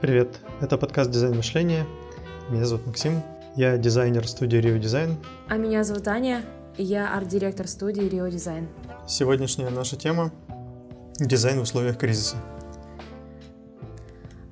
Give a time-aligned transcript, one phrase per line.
[0.00, 1.84] Привет, это подкаст «Дизайн мышления».
[2.50, 3.20] Меня зовут Максим,
[3.56, 5.16] я дизайнер студии Rio Design.
[5.48, 6.44] А меня зовут Аня,
[6.76, 8.68] и я арт-директор студии Rio Design.
[9.08, 10.30] Сегодняшняя наша тема–
[11.18, 12.36] дизайн в условиях кризиса.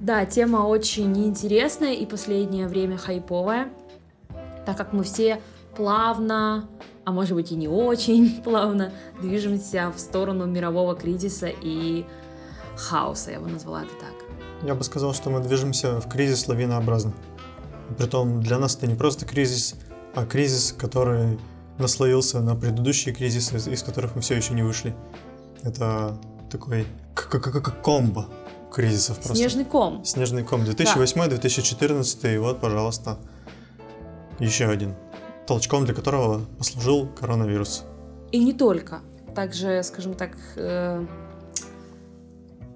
[0.01, 3.69] Да, тема очень интересная и последнее время хайповая,
[4.67, 5.41] так как мы все
[5.77, 6.69] плавно,
[7.05, 8.91] а может быть и не очень плавно,
[9.23, 12.05] движемся в сторону мирового кризиса и
[12.77, 14.26] хаоса, я бы назвала это так.
[14.63, 17.13] Я бы сказал, что мы движемся в кризис лавинообразно.
[17.99, 19.75] Притом для нас это не просто кризис,
[20.15, 21.39] а кризис, который
[21.79, 24.95] наслоился на предыдущие кризисы, из которых мы все еще не вышли.
[25.63, 26.19] Это
[26.51, 26.87] такой
[27.83, 28.29] комбо
[28.73, 29.37] кризисов просто.
[29.37, 30.05] Снежный ком.
[30.05, 30.63] Снежный ком.
[30.63, 33.19] 2008-2014, и вот, пожалуйста,
[34.39, 34.95] еще один.
[35.47, 37.85] Толчком для которого послужил коронавирус.
[38.33, 39.01] И не только.
[39.35, 41.07] Также, скажем так, э,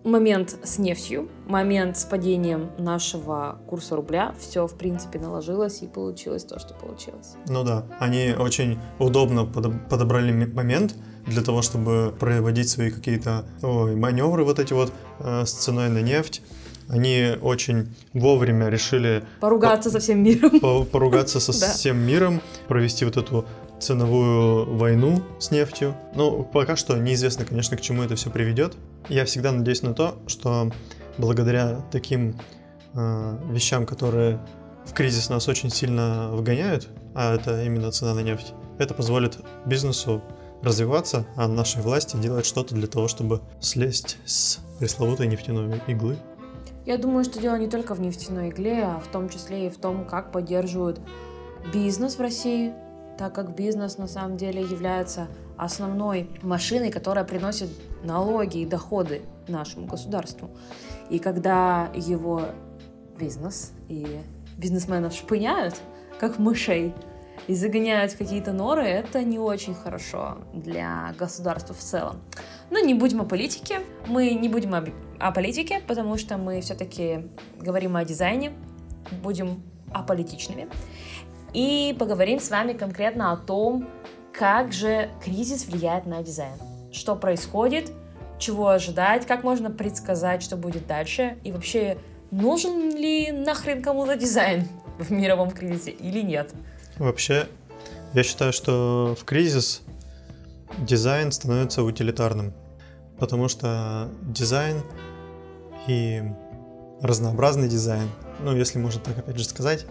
[0.04, 6.45] момент с нефтью, момент с падением нашего курса рубля, все, в принципе, наложилось и получилось
[6.45, 7.34] то, что получилось.
[7.48, 10.95] Ну да, они очень удобно подобрали момент
[11.26, 16.01] для того, чтобы проводить свои какие-то ой, маневры вот эти вот э, с ценой на
[16.01, 16.43] нефть.
[16.88, 19.23] Они очень вовремя решили...
[19.38, 20.59] Поругаться по- со всем миром.
[20.59, 23.45] По- поругаться со всем миром, провести вот эту
[23.80, 25.95] ценовую войну с нефтью.
[26.14, 28.74] Ну, пока что неизвестно, конечно, к чему это все приведет.
[29.09, 30.70] Я всегда надеюсь на то, что
[31.18, 32.38] благодаря таким
[32.95, 34.40] э, вещам, которые
[34.84, 40.22] в кризис нас очень сильно вгоняют, а это именно цена на нефть, это позволит бизнесу
[40.62, 46.18] развиваться, а нашей власти делать что-то для того, чтобы слезть с пресловутой нефтяной иглы.
[46.87, 49.76] Я думаю, что дело не только в нефтяной игле, а в том числе и в
[49.76, 51.00] том, как поддерживают
[51.72, 52.72] бизнес в России,
[53.21, 57.68] так как бизнес на самом деле является основной машиной, которая приносит
[58.02, 60.49] налоги и доходы нашему государству.
[61.10, 62.46] И когда его
[63.18, 64.21] бизнес и
[64.56, 65.75] бизнесменов шпыняют,
[66.19, 66.94] как мышей,
[67.47, 72.23] и загоняют в какие-то норы, это не очень хорошо для государства в целом.
[72.71, 73.81] Но не будем о политике.
[74.06, 74.84] Мы не будем о,
[75.19, 77.28] о политике, потому что мы все-таки
[77.59, 78.53] говорим о дизайне,
[79.23, 79.62] будем
[79.93, 80.69] аполитичными
[81.53, 83.88] и поговорим с вами конкретно о том,
[84.33, 86.55] как же кризис влияет на дизайн.
[86.93, 87.93] Что происходит,
[88.38, 91.99] чего ожидать, как можно предсказать, что будет дальше, и вообще
[92.31, 94.69] нужен ли нахрен кому-то дизайн
[94.99, 96.53] в мировом кризисе или нет.
[96.97, 97.47] Вообще,
[98.15, 99.82] я считаю, что в кризис
[100.78, 102.55] дизайн становится утилитарным,
[103.19, 104.82] потому что дизайн
[105.87, 106.22] и
[107.03, 108.09] разнообразный дизайн,
[108.41, 109.87] ну, если можно так опять же сказать,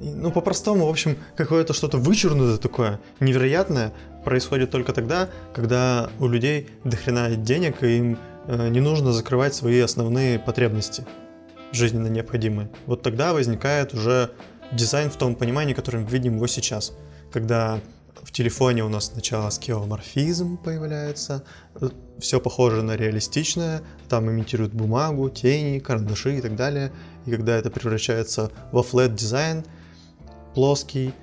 [0.00, 3.92] ну, по-простому, в общем, какое-то что-то вычурное такое, невероятное,
[4.24, 9.80] происходит только тогда, когда у людей дохрена денег, и им э, не нужно закрывать свои
[9.80, 11.06] основные потребности,
[11.72, 12.70] жизненно необходимые.
[12.86, 14.30] Вот тогда возникает уже
[14.72, 16.92] дизайн в том понимании, которым видим его сейчас.
[17.32, 17.80] Когда
[18.22, 21.44] в телефоне у нас сначала скеоморфизм появляется,
[21.80, 21.88] э,
[22.18, 26.92] все похоже на реалистичное, там имитируют бумагу, тени, карандаши и так далее.
[27.26, 29.64] И когда это превращается во флет дизайн,
[30.58, 31.14] плоский,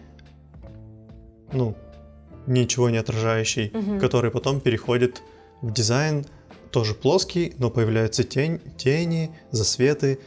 [1.51, 1.75] ну,
[2.47, 4.00] ничего не отражающий, угу.
[4.00, 5.22] который потом переходит
[5.62, 6.25] в дизайн
[6.72, 10.19] тоже плоский, но появляются тень, тени, засветы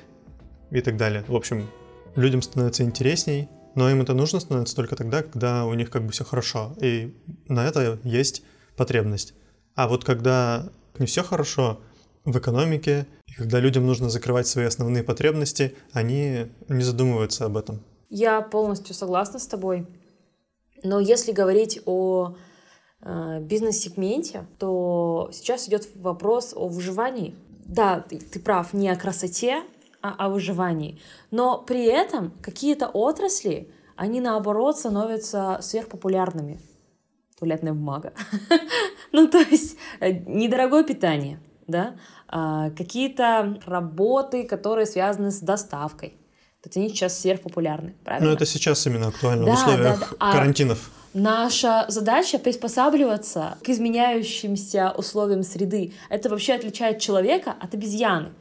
[0.71, 1.25] и так далее.
[1.27, 1.71] В общем,
[2.17, 6.13] людям становится интересней, но им это нужно становится только тогда, когда у них как бы
[6.13, 7.17] все хорошо, и
[7.47, 8.43] на это есть
[8.77, 9.33] потребность.
[9.75, 10.69] А вот когда
[10.99, 11.81] не все хорошо
[12.27, 17.81] в экономике, и когда людям нужно закрывать свои основные потребности, они не задумываются об этом.
[18.09, 19.87] Я полностью согласна с тобой.
[20.83, 22.37] Но если говорить о
[23.01, 27.35] э, бизнес-сегменте, то сейчас идет вопрос о выживании.
[27.67, 29.63] Да, ты, ты прав, не о красоте,
[30.01, 31.01] а о выживании.
[31.31, 36.61] Но при этом какие-то отрасли, они наоборот становятся сверхпопулярными.
[37.39, 38.15] Туалетная бумага.
[39.13, 46.15] ну, то есть э, недорогое питание, да, а, какие-то работы, которые связаны с доставкой
[46.69, 48.29] есть они сейчас сверхпопулярны, правильно?
[48.29, 50.17] Ну, это сейчас именно актуально да, в условиях да, да.
[50.19, 50.91] А карантинов.
[51.15, 55.93] Наша задача приспосабливаться к изменяющимся условиям среды.
[56.11, 58.33] Это вообще отличает человека от обезьяны.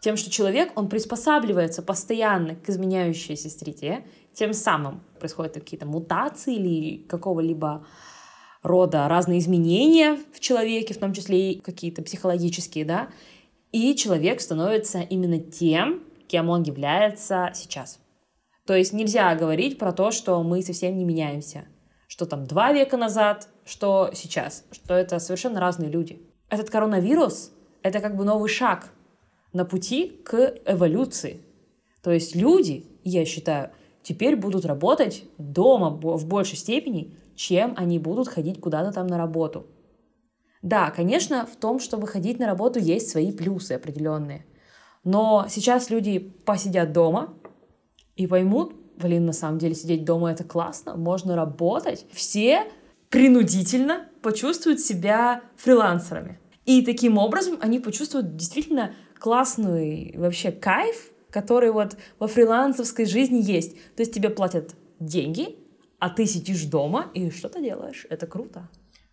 [0.00, 7.02] Тем, что человек, он приспосабливается постоянно к изменяющейся среде, тем самым происходят какие-то мутации или
[7.08, 7.84] какого-либо
[8.62, 13.08] рода разные изменения в человеке, в том числе и какие-то психологические, да,
[13.72, 17.98] и человек становится именно тем, кем он является сейчас.
[18.64, 21.64] То есть нельзя говорить про то, что мы совсем не меняемся.
[22.06, 24.64] Что там два века назад, что сейчас.
[24.70, 26.22] Что это совершенно разные люди.
[26.48, 27.50] Этот коронавирус—
[27.82, 28.92] это как бы новый шаг
[29.52, 31.40] на пути к эволюции.
[32.00, 33.70] То есть люди, я считаю,
[34.02, 39.66] теперь будут работать дома в большей степени, чем они будут ходить куда-то там на работу.
[40.62, 44.44] Да, конечно, в том, чтобы ходить на работу, есть свои плюсы определенные.
[45.04, 47.34] Но сейчас люди посидят дома
[48.16, 52.06] и поймут, блин, на самом деле сидеть дома это классно, можно работать.
[52.12, 52.64] Все
[53.08, 56.38] принудительно почувствуют себя фрилансерами.
[56.66, 63.74] И таким образом они почувствуют действительно классный вообще кайф, который вот во фрилансовской жизни есть.
[63.96, 65.56] То есть тебе платят деньги,
[65.98, 68.06] а ты сидишь дома и что-то делаешь.
[68.10, 68.68] Это круто.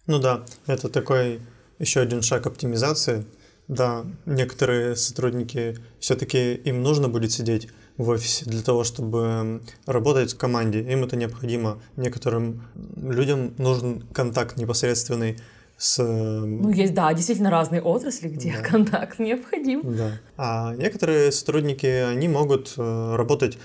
[0.06, 1.42] Ну да, это такой
[1.80, 3.26] еще один шаг оптимизации.
[3.68, 7.68] Да, некоторые сотрудники все-таки им нужно будет сидеть
[7.98, 10.82] в офисе для того, чтобы работать в команде.
[10.82, 11.80] Им это необходимо.
[11.98, 12.64] Некоторым
[12.96, 15.38] людям нужен контакт непосредственный
[15.78, 16.02] с...
[16.02, 18.62] Ну, есть, да, действительно разные отрасли, где да.
[18.62, 19.82] контакт необходим.
[19.96, 20.12] Да.
[20.38, 23.58] А некоторые сотрудники, они могут э, работать,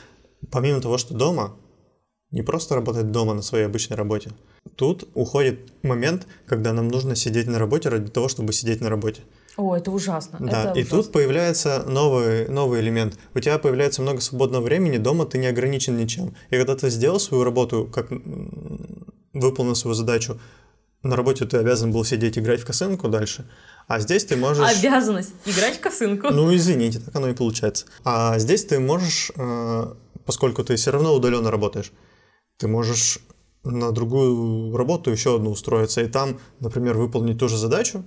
[0.50, 1.56] помимо того, что дома,
[2.30, 4.30] не просто работать дома на своей обычной работе.
[4.76, 9.22] Тут уходит момент, когда нам нужно сидеть на работе ради того, чтобы сидеть на работе.
[9.56, 10.38] О, это ужасно.
[10.40, 11.02] Да, это и ужасно.
[11.02, 13.18] тут появляется новый, новый элемент.
[13.34, 16.34] У тебя появляется много свободного времени, дома ты не ограничен ничем.
[16.50, 18.08] И когда ты сделал свою работу, как
[19.32, 20.38] выполнил свою задачу,
[21.02, 23.48] на работе ты обязан был сидеть играть в косынку дальше,
[23.88, 24.78] а здесь ты можешь...
[24.78, 26.28] Обязанность играть в косынку.
[26.30, 27.86] Ну, извините, так оно и получается.
[28.04, 29.94] А здесь ты можешь, э,
[30.24, 31.92] поскольку ты все равно удаленно работаешь,
[32.56, 33.18] ты можешь
[33.64, 38.04] на другую работу еще одну устроиться, и там, например, выполнить ту же задачу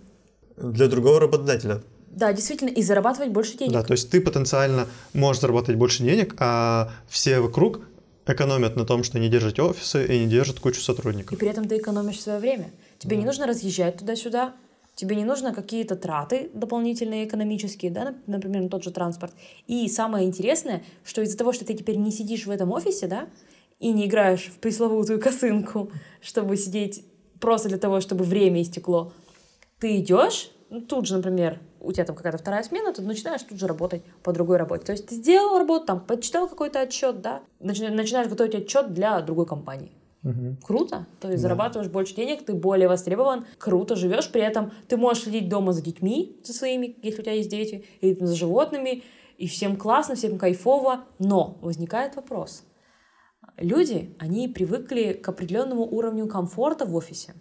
[0.57, 1.81] для другого работодателя.
[2.09, 3.73] Да, действительно, и зарабатывать больше денег.
[3.73, 7.81] Да, то есть ты потенциально можешь заработать больше денег, а все вокруг
[8.25, 11.33] экономят на том, что не держат офисы и не держат кучу сотрудников.
[11.33, 12.71] И при этом ты экономишь свое время.
[12.99, 13.21] Тебе да.
[13.21, 14.53] не нужно разъезжать туда-сюда,
[14.95, 19.33] тебе не нужно какие-то траты дополнительные экономические, да, например, на тот же транспорт.
[19.67, 23.27] И самое интересное, что из-за того, что ты теперь не сидишь в этом офисе, да,
[23.79, 25.91] и не играешь в пресловутую косынку,
[26.21, 27.03] чтобы сидеть
[27.39, 29.11] просто для того, чтобы время истекло,
[29.85, 33.59] ты идешь, ну, тут же, например, у тебя там какая-то вторая смена, ты начинаешь тут
[33.59, 34.83] же работать по другой работе.
[34.83, 39.45] То есть ты сделал работу, там, почитал какой-то отчет, да, начинаешь готовить отчет для другой
[39.45, 39.91] компании.
[40.23, 40.57] Угу.
[40.63, 41.05] Круто.
[41.19, 41.49] То есть да.
[41.49, 45.83] зарабатываешь больше денег, ты более востребован, круто живешь, при этом ты можешь следить дома за
[45.83, 49.03] детьми, за своими, если у тебя есть дети, или за животными,
[49.37, 51.03] и всем классно, всем кайфово.
[51.19, 52.63] Но возникает вопрос.
[53.57, 57.35] Люди, они привыкли к определенному уровню комфорта в офисе.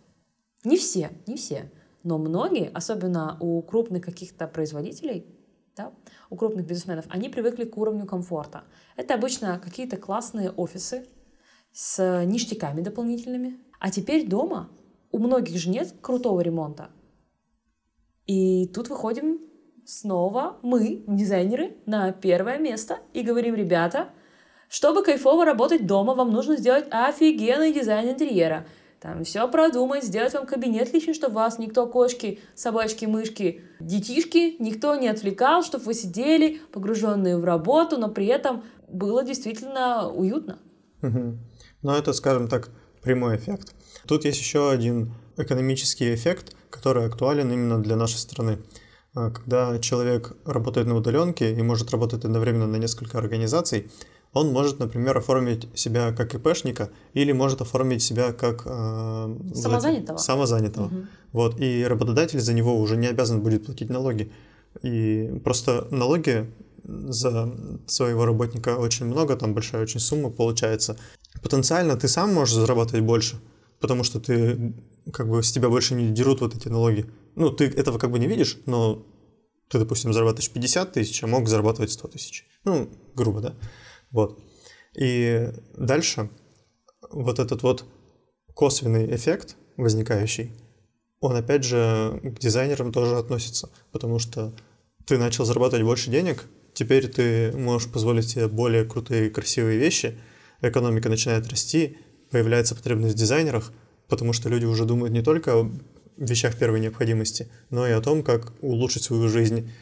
[0.62, 1.70] Не все, не все.
[2.04, 5.26] Но многие, особенно у крупных каких-то производителей,
[5.74, 5.92] да,
[6.30, 8.64] у крупных бизнесменов, они привыкли к уровню комфорта.
[8.96, 11.06] Это обычно какие-то классные офисы
[11.72, 13.58] с ништяками дополнительными.
[13.80, 14.70] А теперь дома
[15.10, 16.90] у многих же нет крутого ремонта.
[18.26, 19.40] И тут выходим
[19.86, 24.10] снова мы, дизайнеры, на первое место и говорим, ребята,
[24.68, 28.66] чтобы кайфово работать дома, вам нужно сделать офигенный дизайн интерьера–
[29.04, 34.94] там все продумать, сделать вам кабинет личный, чтобы вас никто, кошки, собачки, мышки, детишки, никто
[34.94, 40.58] не отвлекал, чтобы вы сидели, погруженные в работу, но при этом было действительно уютно.
[41.02, 41.38] Угу.
[41.82, 42.70] Ну, это, скажем так,
[43.02, 43.74] прямой эффект.
[44.06, 48.60] Тут есть еще один экономический эффект, который актуален именно для нашей страны.
[49.14, 53.90] А, когда человек работает на удаленке и может работать одновременно на несколько организаций,
[54.34, 60.16] он может, например, оформить себя как ИПшника или может оформить себя как э, самозанятого.
[60.18, 60.86] самозанятого.
[60.86, 60.96] Угу.
[61.32, 64.32] Вот, и работодатель за него уже не обязан будет платить налоги.
[64.82, 66.50] И просто налоги
[66.84, 67.54] за
[67.86, 70.96] своего работника очень много, там большая очень сумма получается.
[71.42, 73.36] Потенциально ты сам можешь зарабатывать больше,
[73.80, 74.74] потому что ты
[75.12, 77.06] как бы с тебя больше не дерут вот эти налоги.
[77.36, 79.06] Ну, ты этого как бы не видишь, но
[79.68, 82.46] ты, допустим, зарабатываешь 50 тысяч, а мог зарабатывать 100 тысяч.
[82.64, 83.54] Ну, грубо, да?
[84.14, 84.38] Вот.
[84.96, 86.30] И дальше
[87.10, 87.84] вот этот вот
[88.54, 90.52] косвенный эффект возникающий,
[91.20, 94.54] он опять же к дизайнерам тоже относится, потому что
[95.04, 96.44] ты начал зарабатывать больше денег,
[96.74, 100.16] теперь ты можешь позволить себе более крутые красивые вещи,
[100.60, 101.98] экономика начинает расти,
[102.30, 103.72] появляется потребность в дизайнерах,
[104.08, 105.72] потому что люди уже думают не только о
[106.16, 109.72] вещах первой необходимости, но и о том, как улучшить свою жизнь.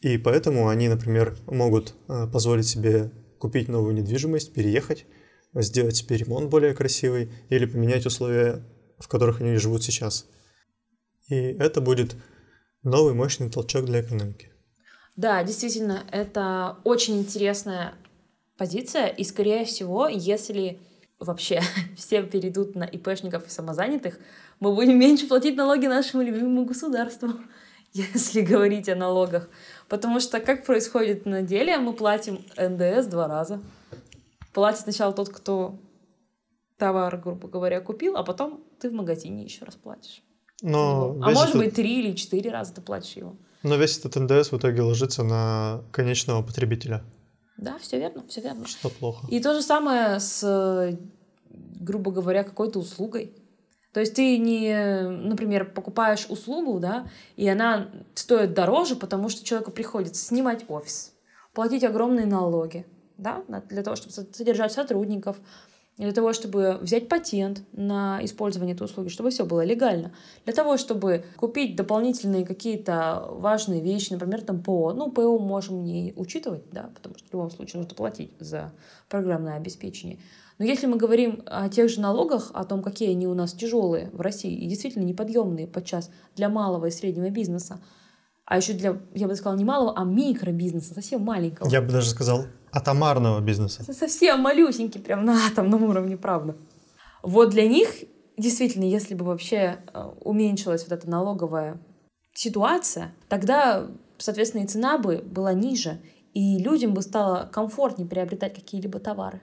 [0.00, 5.06] И поэтому они, например, могут э, позволить себе купить новую недвижимость, переехать,
[5.54, 8.62] сделать себе ремонт более красивый или поменять условия,
[8.98, 10.26] в которых они живут сейчас.
[11.28, 12.14] И это будет
[12.82, 14.50] новый мощный толчок для экономики.
[15.16, 17.94] Да, действительно, это очень интересная
[18.56, 20.78] позиция, и скорее всего, если
[21.18, 21.62] вообще
[21.96, 24.18] все перейдут на ИПшников и самозанятых,
[24.60, 27.30] мы будем меньше платить налоги нашему любимому государству.
[27.92, 29.48] если говорить о налогах.
[29.88, 33.60] Потому что как происходит на деле, мы платим НДС два раза.
[34.52, 35.78] Платит сначала тот, кто
[36.76, 40.22] товар, грубо говоря, купил, а потом ты в магазине еще раз платишь.
[40.62, 43.36] Но а весь может этот- быть, три или четыре раза ты платишь его.
[43.62, 47.02] Но весь этот НДС в итоге ложится на конечного потребителя,
[47.58, 48.66] Да, все верно, все верно.
[48.66, 49.26] что плохо.
[49.30, 50.96] И то же самое с,
[51.50, 53.32] грубо говоря, какой-то услугой.
[53.92, 59.72] То есть ты не, например, покупаешь услугу, да, и она стоит дороже, потому что человеку
[59.72, 61.12] приходится снимать офис,
[61.52, 65.40] платить огромные налоги, да, для того, чтобы со- содержать сотрудников,
[65.96, 70.12] для того, чтобы взять патент на использование этой услуги, чтобы все было легально,
[70.44, 74.94] для того, чтобы купить дополнительные какие-то важные вещи, например, там ПО.
[74.94, 78.72] Ну, ПО можем не учитывать, да, потому что в любом случае нужно платить за
[79.10, 80.20] программное обеспечение.
[80.60, 84.10] Но если мы говорим о тех же налогах, о том, какие они у нас тяжелые
[84.12, 87.80] в России и действительно неподъемные подчас для малого и среднего бизнеса,
[88.44, 91.70] а еще для, я бы сказала, не малого, а микробизнеса, совсем маленького.
[91.70, 93.90] Я бы даже сказал, атомарного бизнеса.
[93.90, 96.54] Совсем малюсенький, прям на атомном уровне, правда.
[97.22, 97.88] Вот для них,
[98.36, 101.80] действительно, если бы вообще э, уменьшилась вот эта налоговая
[102.34, 103.86] ситуация, тогда,
[104.18, 106.02] соответственно, и цена бы была ниже,
[106.34, 109.40] и людям бы стало комфортнее приобретать какие-либо товары.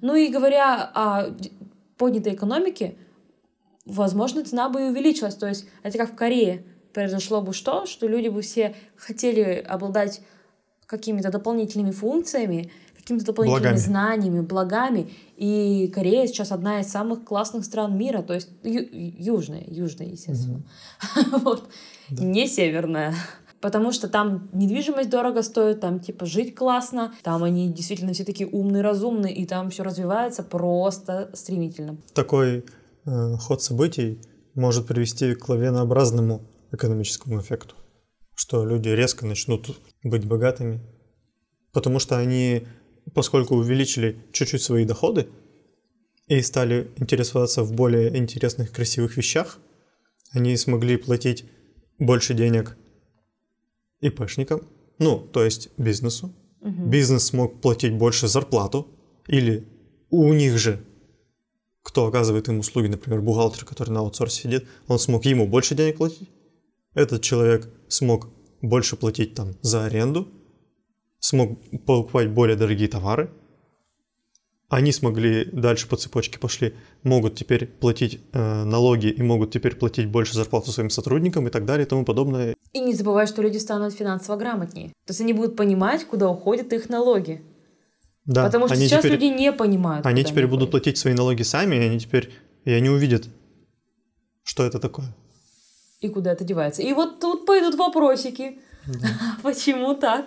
[0.00, 1.34] Ну и говоря о
[1.96, 2.96] поднятой экономике,
[3.84, 5.34] возможно, цена бы и увеличилась.
[5.34, 6.64] То есть это как в Корее.
[6.92, 7.86] Произошло бы что?
[7.86, 10.20] Что люди бы все хотели обладать
[10.86, 13.76] какими-то дополнительными функциями, какими-то дополнительными Благами.
[13.78, 15.10] знаниями, благами.
[15.36, 20.62] И Корея сейчас одна из самых классных стран мира, то есть ю- южная, южная, естественно.
[21.42, 21.68] Вот.
[22.10, 22.24] Да.
[22.24, 23.14] Не северная.
[23.60, 28.48] Потому что там недвижимость дорого стоит, там типа жить классно, там они действительно все такие
[28.48, 31.98] умные, разумные, и там все развивается просто стремительно.
[32.14, 32.64] Такой
[33.04, 34.20] э, ход событий
[34.54, 37.74] может привести к лавинообразному экономическому эффекту,
[38.34, 40.80] что люди резко начнут быть богатыми,
[41.72, 42.66] потому что они,
[43.12, 45.28] поскольку увеличили чуть-чуть свои доходы
[46.28, 49.58] и стали интересоваться в более интересных, красивых вещах,
[50.32, 51.44] они смогли платить
[51.98, 52.76] больше денег
[54.00, 54.60] ИПшникам,
[54.98, 56.90] ну, то есть бизнесу, Мгм.
[56.90, 58.86] бизнес смог платить больше зарплату,
[59.28, 59.66] или
[60.10, 60.84] у них же,
[61.82, 65.98] кто оказывает им услуги, например, бухгалтер, который на аутсорсе сидит, он смог ему больше денег
[65.98, 66.28] платить.
[66.94, 68.28] Этот человек смог
[68.60, 70.28] больше платить там за аренду,
[71.20, 73.30] смог покупать более дорогие товары.
[74.70, 80.08] Они смогли дальше по цепочке пошли, могут теперь платить э, налоги и могут теперь платить
[80.08, 82.54] больше зарплату своим сотрудникам и так далее и тому подобное.
[82.74, 84.88] И не забывай, что люди станут финансово грамотнее.
[85.06, 87.42] То есть они будут понимать, куда уходят их налоги.
[88.26, 90.04] Да, Потому что они сейчас теперь- люди не понимают.
[90.04, 90.84] Они теперь будут уходят.
[90.84, 92.30] платить свои налоги сами, и они теперь
[92.66, 93.26] и они увидят,
[94.42, 95.06] что это такое.
[96.00, 96.82] И куда это девается.
[96.82, 98.58] И вот тут пойдут вопросики.
[99.42, 100.26] Почему так?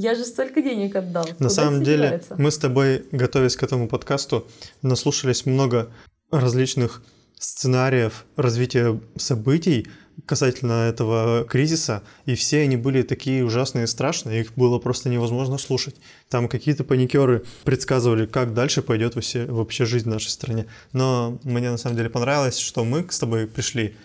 [0.00, 1.26] Я же столько денег отдал.
[1.26, 2.36] На Куда самом деле, девается?
[2.38, 4.46] мы с тобой, готовясь к этому подкасту,
[4.80, 5.90] наслушались много
[6.30, 7.02] различных
[7.36, 9.88] сценариев развития событий
[10.24, 15.58] касательно этого кризиса, и все они были такие ужасные и страшные, их было просто невозможно
[15.58, 15.96] слушать.
[16.28, 20.66] Там какие-то паникеры предсказывали, как дальше пойдет вообще, вообще жизнь в нашей стране.
[20.92, 23.96] Но мне на самом деле понравилось, что мы с тобой пришли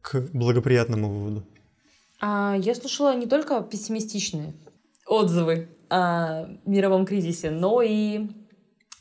[0.00, 1.44] к благоприятному выводу.
[2.20, 4.54] А я слушала не только пессимистичные
[5.06, 8.28] отзывы о мировом кризисе, но и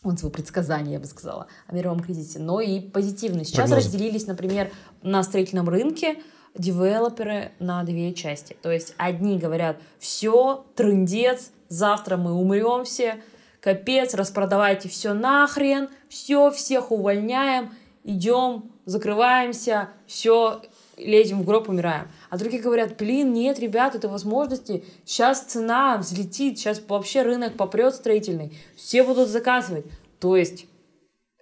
[0.04, 3.46] отзывы предсказания, я бы сказала, о мировом кризисе, но и позитивные.
[3.46, 3.88] Сейчас Прогнозы.
[3.88, 6.22] разделились, например, на строительном рынке
[6.56, 8.56] девелоперы на две части.
[8.62, 13.24] То есть одни говорят, все, трындец, завтра мы умрем все,
[13.60, 20.62] капец, распродавайте все нахрен, все, всех увольняем, идем, закрываемся, все,
[20.98, 22.08] лезем в гроб, умираем.
[22.34, 27.94] А другие говорят, блин, нет, ребят, это возможности, сейчас цена взлетит, сейчас вообще рынок попрет
[27.94, 29.86] строительный, все будут заказывать.
[30.20, 30.66] То есть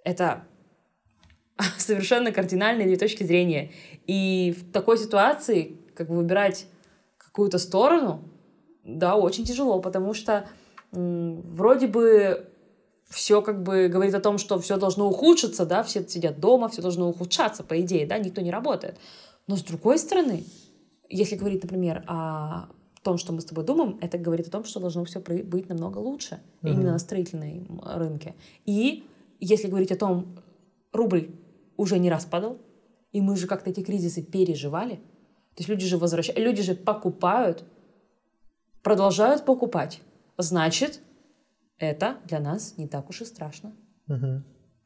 [0.04, 0.44] это
[1.78, 3.72] совершенно кардинальные две точки зрения.
[4.06, 6.66] И в такой ситуации как бы выбирать
[7.16, 8.22] какую-то сторону,
[8.84, 10.46] да, очень тяжело, потому что
[10.90, 12.50] вроде бы
[13.08, 16.82] все как бы говорит о том, что все должно ухудшиться, да, все сидят дома, все
[16.82, 18.98] должно ухудшаться, по идее, да, никто не работает.
[19.46, 20.44] Но с другой стороны,
[21.16, 22.68] если говорить, например, о
[23.02, 25.98] том, что мы с тобой думаем, это говорит о том, что должно все быть намного
[25.98, 26.72] лучше Мгм.
[26.72, 28.34] именно на строительном рынке.
[28.64, 29.04] И
[29.40, 30.38] если говорить о том,
[30.92, 31.30] рубль
[31.76, 32.58] уже не раз падал,
[33.12, 37.64] и мы же как-то эти кризисы переживали, то есть люди же возвращают, люди же покупают,
[38.82, 40.00] продолжают покупать.
[40.38, 41.00] Значит,
[41.78, 43.74] это для нас не так уж и страшно.
[44.06, 44.44] Мгм.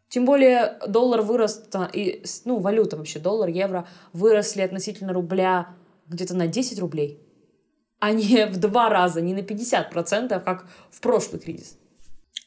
[0.09, 5.69] Тем более доллар вырос, и, ну, валюта вообще, доллар, евро, выросли относительно рубля
[6.09, 7.21] где-то на 10 рублей,
[7.99, 11.77] а не в два раза, не на 50%, как в прошлый кризис.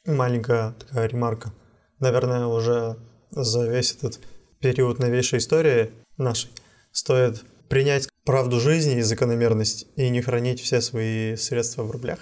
[0.05, 1.53] Маленькая такая ремарка.
[1.99, 2.97] Наверное, уже
[3.31, 4.19] за весь этот
[4.59, 6.49] период новейшей истории нашей
[6.91, 12.19] стоит принять правду жизни и закономерность и не хранить все свои средства в рублях.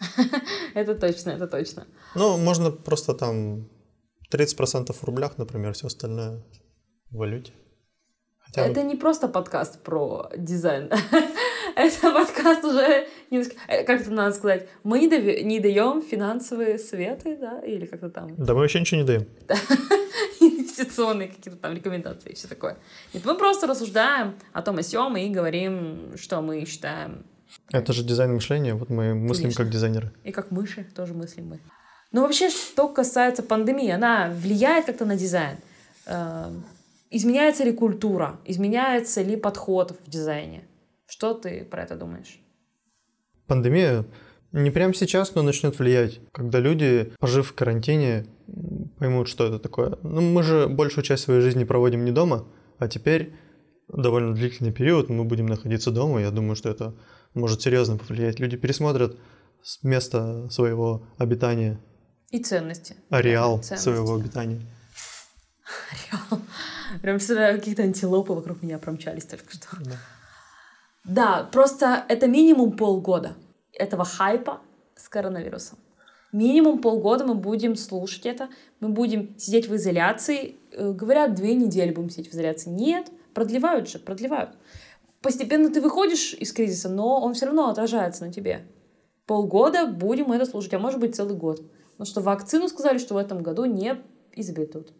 [0.74, 1.86] Это точно, это точно.
[2.14, 3.68] Ну, можно просто там
[4.32, 6.44] 30% в рублях, например, все остальное
[7.10, 7.52] в валюте.
[8.48, 8.86] Хотя это бы...
[8.86, 10.90] не просто подкаст про дизайн.
[11.76, 15.22] это подкаст уже, э, как это надо сказать, мы не, дав...
[15.22, 18.34] не даем финансовые советы, да, или как-то там.
[18.36, 19.26] Да, мы вообще ничего не даем.
[20.40, 22.78] Инвестиционные какие-то там рекомендации и все такое.
[23.12, 27.24] Нет, мы просто рассуждаем о том о сём и говорим, что мы считаем.
[27.70, 29.64] Это же дизайн мышления, вот мы мыслим Конечно.
[29.64, 30.12] как дизайнеры.
[30.24, 31.60] И как мыши тоже мыслим мы.
[32.12, 35.58] Но вообще, что касается пандемии, она влияет как-то на дизайн.
[37.10, 38.40] Изменяется ли культура?
[38.44, 40.64] Изменяется ли подход в дизайне?
[41.06, 42.40] Что ты про это думаешь?
[43.46, 44.04] Пандемия
[44.52, 48.26] не прямо сейчас, но начнет влиять, когда люди, пожив в карантине,
[48.98, 49.98] поймут, что это такое.
[50.02, 52.46] Ну, мы же большую часть своей жизни проводим не дома,
[52.78, 53.34] а теперь
[53.88, 56.20] довольно длительный период мы будем находиться дома.
[56.20, 56.94] Я думаю, что это
[57.34, 58.38] может серьезно повлиять.
[58.38, 59.18] Люди пересмотрят
[59.82, 61.80] место своего обитания
[62.30, 62.96] и ценности.
[63.10, 63.84] Ареал ценности.
[63.84, 64.60] своего обитания.
[66.10, 66.42] Ареал.
[67.02, 69.66] Прям представляю, какие-то антилопы вокруг меня промчались только что.
[69.80, 69.96] Да.
[71.04, 73.34] да, просто это минимум полгода
[73.72, 74.60] этого хайпа
[74.96, 75.78] с коронавирусом.
[76.32, 78.48] Минимум полгода мы будем слушать это,
[78.80, 80.56] мы будем сидеть в изоляции.
[80.72, 82.68] Э, говорят, две недели будем сидеть в изоляции.
[82.68, 84.50] Нет, продлевают же, продлевают.
[85.22, 88.66] Постепенно ты выходишь из кризиса, но он все равно отражается на тебе.
[89.26, 91.62] Полгода будем это слушать, а может быть целый год.
[91.92, 93.96] Потому что вакцину сказали, что в этом году не
[94.34, 94.92] изобретут.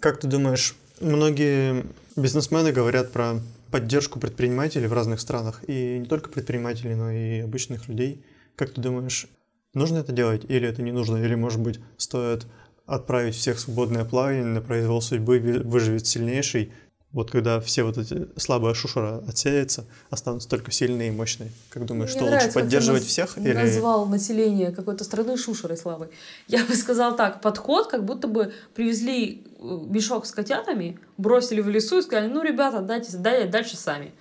[0.00, 1.86] Как ты думаешь, многие
[2.16, 7.88] бизнесмены говорят про поддержку предпринимателей в разных странах, и не только предпринимателей, но и обычных
[7.88, 8.24] людей.
[8.54, 9.26] Как ты думаешь,
[9.74, 11.16] нужно это делать или это не нужно?
[11.16, 12.46] Или, может быть, стоит
[12.86, 16.72] отправить всех в свободное плавание на произвол судьбы, выживет сильнейший,
[17.16, 21.50] вот когда все вот эти слабая шушера отсеется, останутся только сильные и мощные.
[21.70, 23.38] Как думаешь, Мне что нравится, лучше поддерживать нас всех?
[23.38, 23.54] Или...
[23.54, 26.08] Назвал население какой-то страны шушерой слабой.
[26.46, 31.70] Я бы сказал так, подход, как будто бы привезли э, мешок с котятами, бросили в
[31.70, 34.12] лесу и сказали, ну, ребята, дайте, дайте дальше сами.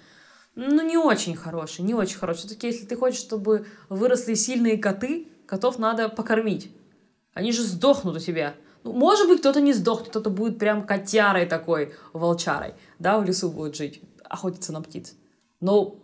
[0.55, 2.45] Ну, не очень хороший, не очень хороший.
[2.47, 6.71] Все-таки, если ты хочешь, чтобы выросли сильные коты, котов надо покормить.
[7.33, 8.55] Они же сдохнут у тебя.
[8.85, 13.49] Ну, может быть, кто-то не сдохнет, кто-то будет прям котярой такой, волчарой, да, в лесу
[13.49, 15.15] будет жить, охотиться на птиц.
[15.61, 15.95] Но,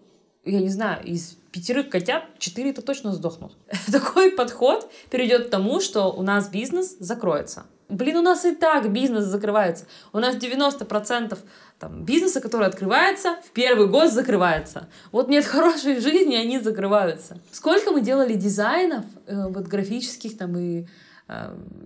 [0.46, 3.54] я не знаю, из пятерых котят четыре-то точно сдохнут.
[3.92, 7.66] Такой подход перейдет к тому, что у нас бизнес закроется.
[7.90, 9.86] Блин, у нас и так бизнес закрывается.
[10.14, 11.38] У нас 90%
[11.78, 14.88] там, бизнеса, который открывается, в первый год закрывается.
[15.12, 17.38] Вот нет хорошей жизни, они закрываются.
[17.52, 20.88] Сколько мы делали дизайнов, э, вот графических там и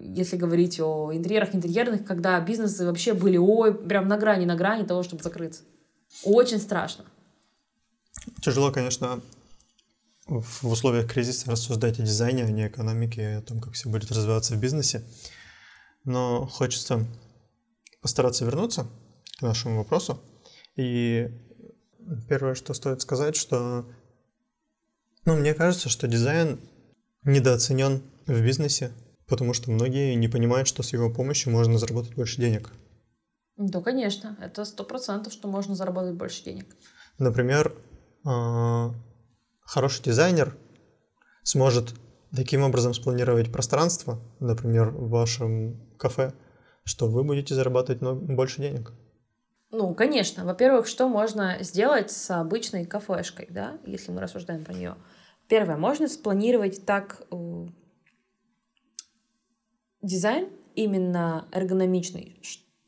[0.01, 4.86] если говорить о интерьерах, интерьерных, когда бизнесы вообще были ой, прям на грани, на грани
[4.86, 5.63] того, чтобы закрыться.
[6.23, 7.05] Очень страшно.
[8.41, 9.21] Тяжело, конечно,
[10.27, 14.55] в условиях кризиса рассуждать о дизайне, а не экономике, о том, как все будет развиваться
[14.55, 15.03] в бизнесе.
[16.03, 17.05] Но хочется
[18.01, 18.88] постараться вернуться
[19.38, 20.19] к нашему вопросу.
[20.75, 21.29] И
[22.27, 23.86] первое, что стоит сказать, что
[25.25, 26.60] ну, мне кажется, что дизайн
[27.23, 28.91] недооценен в бизнесе
[29.28, 32.72] Потому что многие не понимают, что с его помощью можно заработать больше денег.
[33.58, 34.38] Да, конечно.
[34.42, 36.76] Это сто процентов, что можно заработать больше денег.
[37.18, 37.74] Например,
[38.26, 38.94] а,
[39.62, 40.56] хороший дизайнер
[41.44, 41.94] сможет
[42.36, 46.34] таким образом спланировать пространство, например, в вашем кафе,
[46.84, 48.92] что вы будете зарабатывать больше денег.
[49.72, 50.46] Ну, конечно.
[50.46, 54.96] Во-первых, что можно сделать с обычной кафешкой, да, если мы рассуждаем про нее?
[55.48, 57.66] Первое, можно спланировать так э,
[60.06, 62.39] дизайн именно эргономичный,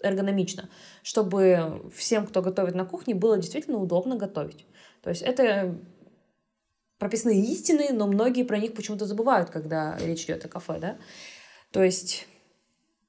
[0.01, 0.69] эргономично,
[1.03, 4.65] чтобы всем, кто готовит на кухне, было действительно удобно готовить.
[5.01, 5.77] То есть это
[6.99, 10.97] прописные истины, но многие про них почему-то забывают, когда речь идет о кафе, да.
[11.71, 12.27] То есть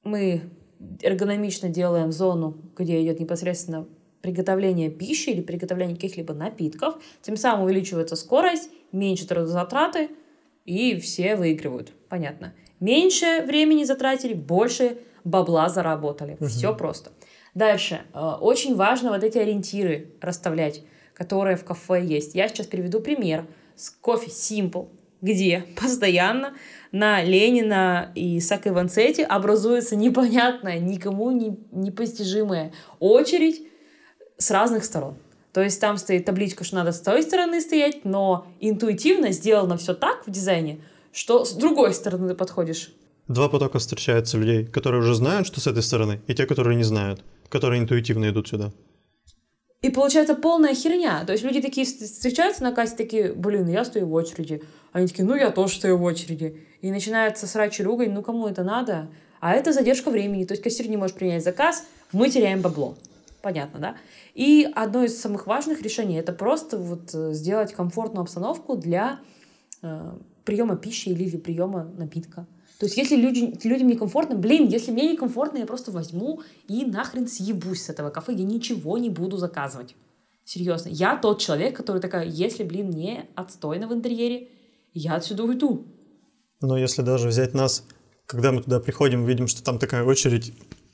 [0.03, 0.41] мы
[1.01, 3.87] эргономично делаем зону, где идет непосредственно
[4.21, 10.09] приготовление пищи или приготовление каких-либо напитков, тем самым увеличивается скорость, меньше трудозатраты,
[10.65, 11.91] и все выигрывают.
[12.09, 12.53] Понятно.
[12.79, 16.33] Меньше времени затратили, больше бабла заработали.
[16.39, 16.45] Угу.
[16.47, 17.11] Все просто.
[17.53, 18.01] Дальше.
[18.13, 20.81] Э, очень важно вот эти ориентиры расставлять,
[21.13, 22.35] которые в кафе есть.
[22.35, 24.87] Я сейчас приведу пример с кофе Simple,
[25.21, 26.53] где постоянно
[26.91, 33.61] на Ленина и Сак Иванцетти образуется непонятная, никому не, непостижимая очередь
[34.37, 35.15] с разных сторон.
[35.51, 39.93] То есть там стоит табличка, что надо с той стороны стоять, но интуитивно сделано все
[39.93, 40.79] так в дизайне,
[41.11, 42.91] что с другой стороны ты подходишь.
[43.27, 46.83] Два потока встречаются людей, которые уже знают, что с этой стороны, и те, которые не
[46.83, 48.71] знают, которые интуитивно идут сюда.
[49.81, 51.23] И получается полная херня.
[51.25, 54.61] То есть люди такие встречаются на кассе, такие, блин, я стою в очереди.
[54.91, 56.59] Они такие, ну я тоже стою в очереди.
[56.81, 59.09] И начинается срач и ругань, ну кому это надо?
[59.39, 60.43] А это задержка времени.
[60.43, 62.97] То есть кассир не может принять заказ, мы теряем бабло.
[63.41, 63.95] Понятно, да?
[64.33, 69.19] И одно из самых важных решений это просто вот э, сделать комфортную обстановку для
[69.81, 70.11] э,
[70.49, 72.47] приема пищи или приема напитка.
[72.79, 77.27] То есть, если люди, людям некомфортно, блин, если мне некомфортно, я просто возьму и нахрен
[77.27, 79.95] съебусь с этого кафе, я ничего не буду заказывать.
[80.43, 80.89] Серьезно.
[80.89, 84.47] Я тот человек, который такая, если, блин, мне отстойно в интерьере,
[84.93, 85.85] я отсюда уйду.
[86.61, 87.85] Но если даже взять нас,
[88.25, 90.53] когда мы туда приходим, видим, что там такая очередь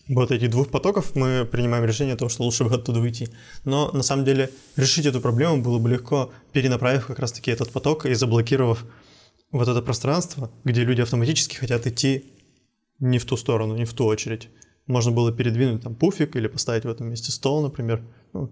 [0.09, 3.29] вот этих двух потоков, мы принимаем решение о том, что лучше бы оттуда уйти.
[3.63, 8.05] Но на самом деле решить эту проблему было бы легко, перенаправив как раз-таки этот поток
[8.05, 8.85] и заблокировав
[9.57, 12.33] вот это пространство, где люди автоматически хотят идти
[12.99, 14.49] не в ту сторону, не в ту очередь.
[14.87, 18.51] Можно было передвинуть там пуфик или поставить в этом месте стол, например, ну,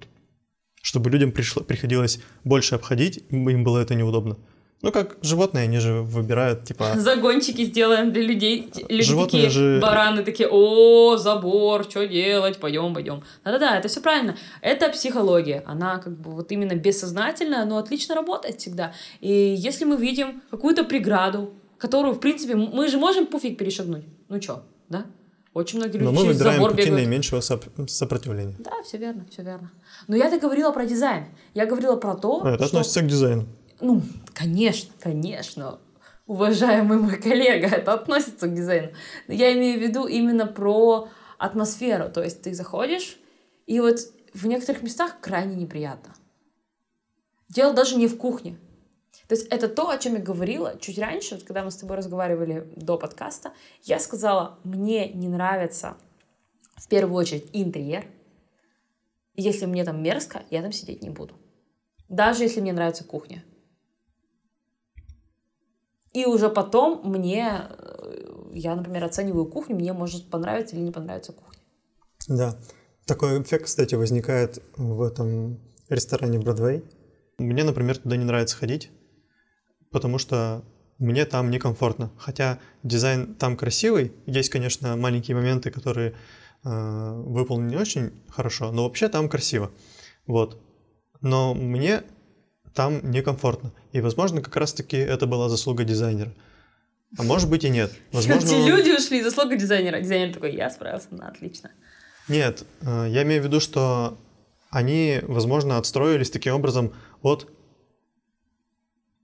[0.82, 4.38] чтобы людям пришло, приходилось больше обходить, им было это неудобно.
[4.84, 6.92] Ну, как животные, они же выбирают, типа...
[6.98, 8.70] Загончики сделаем для людей.
[8.90, 9.80] Люди животные такие, же...
[9.82, 13.24] бараны такие, о, забор, что делать, пойдем, пойдем.
[13.46, 14.36] Да-да-да, это все правильно.
[14.60, 15.64] Это психология.
[15.66, 18.94] Она как бы вот именно бессознательная, но отлично работает всегда.
[19.22, 24.04] И если мы видим какую-то преграду, которую, в принципе, мы же можем пуфик перешагнуть.
[24.28, 25.06] Ну что, да?
[25.54, 27.06] Очень многие люди Но мы выбираем забор пути бегают.
[27.06, 27.40] наименьшего
[27.88, 28.56] сопротивления.
[28.60, 29.72] Да, все верно, все верно.
[30.10, 31.28] Но я-то говорила про дизайн.
[31.54, 32.78] Я говорила про то, а, это что...
[32.78, 33.46] относится к дизайну.
[33.80, 34.02] Ну,
[34.34, 35.80] конечно, конечно,
[36.26, 38.92] уважаемый мой коллега, это относится к дизайну.
[39.28, 42.10] Я имею в виду именно про атмосферу.
[42.10, 43.18] То есть ты заходишь,
[43.68, 44.00] и вот
[44.34, 46.16] в некоторых местах крайне неприятно.
[47.50, 48.58] Дело даже не в кухне.
[49.28, 51.98] То есть это то, о чем я говорила чуть раньше, вот когда мы с тобой
[51.98, 53.54] разговаривали до подкаста.
[53.84, 55.98] Я сказала, мне не нравится
[56.76, 58.06] в первую очередь интерьер.
[59.36, 61.36] Если мне там мерзко, я там сидеть не буду.
[62.10, 63.44] Даже если мне нравится кухня.
[66.14, 71.34] И уже потом мне, э, я, например, оцениваю кухню, мне может понравиться или не понравиться
[71.34, 71.60] кухня.
[72.28, 72.56] Да.
[73.06, 76.84] Такой эффект, кстати, возникает в этом ресторане Бродвей.
[77.38, 78.92] Мне, например, туда не нравится ходить,
[79.92, 80.64] потому что
[81.00, 82.12] мне там некомфортно.
[82.18, 86.14] Хотя дизайн там красивый, есть, конечно, маленькие моменты, которые
[86.64, 89.72] э, выполнены не очень хорошо, но вообще там красиво.
[90.28, 90.62] Вот.
[91.22, 92.04] Но мне
[92.74, 93.72] там некомфортно.
[93.92, 96.34] И, возможно, как раз-таки это была заслуга дизайнера.
[97.18, 97.92] А может быть и нет.
[98.12, 100.00] Возможно, Эти люди ушли, заслуга дизайнера.
[100.00, 101.72] Дизайнер такой, я справился, ну, отлично.
[102.28, 104.18] Нет, э, я имею в виду, что
[104.72, 107.48] они, возможно, отстроились таким образом от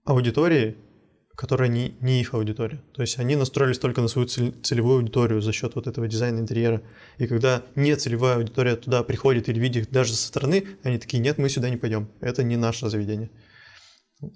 [0.04, 0.76] аудитории,
[1.40, 2.82] которая не, не их аудитория.
[2.92, 6.82] То есть они настроились только на свою целевую аудиторию за счет вот этого дизайна интерьера.
[7.16, 11.38] И когда не целевая аудитория туда приходит или видит даже со стороны, они такие, нет,
[11.38, 13.30] мы сюда не пойдем, это не наше заведение.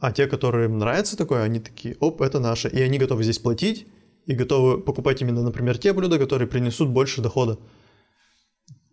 [0.00, 2.70] А те, которым нравится такое, они такие, оп, это наше.
[2.70, 3.86] И они готовы здесь платить
[4.24, 7.58] и готовы покупать именно, например, те блюда, которые принесут больше дохода.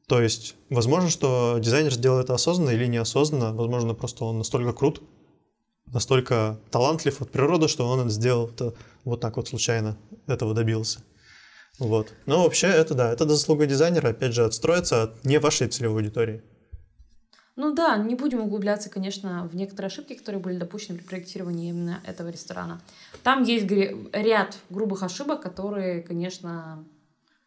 [0.09, 5.01] То есть, возможно, что дизайнер сделал это осознанно или неосознанно, возможно, просто он настолько крут,
[5.85, 11.01] настолько талантлив от природы, что он сделал это вот так вот случайно, этого добился.
[11.79, 12.13] Вот.
[12.25, 16.43] Но вообще это да, это заслуга дизайнера, опять же, отстроиться от не вашей целевой аудитории.
[17.55, 21.99] Ну да, не будем углубляться, конечно, в некоторые ошибки, которые были допущены при проектировании именно
[22.05, 22.81] этого ресторана.
[23.23, 26.85] Там есть ряд грубых ошибок, которые, конечно,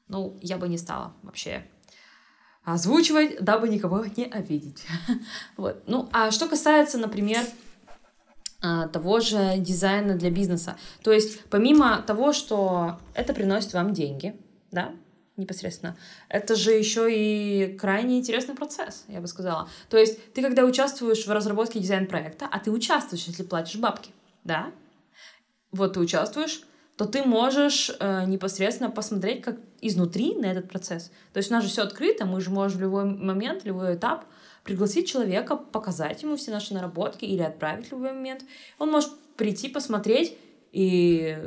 [0.08, 1.64] ну, я бы не стала вообще
[2.64, 4.86] озвучивать, дабы никого не обидеть.
[5.56, 5.82] вот.
[5.86, 7.44] Ну, а что касается, например,
[8.92, 10.76] того же дизайна для бизнеса.
[11.02, 14.34] То есть помимо того, что это приносит вам деньги,
[14.70, 14.92] да,
[15.36, 15.96] непосредственно,
[16.28, 19.68] это же еще и крайне интересный процесс, я бы сказала.
[19.90, 24.10] То есть ты когда участвуешь в разработке дизайн-проекта, а ты участвуешь, если платишь бабки,
[24.44, 24.70] да,
[25.72, 26.62] вот ты участвуешь,
[26.96, 31.10] то ты можешь э, непосредственно посмотреть как изнутри на этот процесс.
[31.32, 33.96] То есть у нас же все открыто, мы же можем в любой момент, в любой
[33.96, 34.24] этап
[34.64, 38.44] пригласить человека, показать ему все наши наработки или отправить в любой момент.
[38.78, 40.36] Он может прийти, посмотреть
[40.72, 41.38] и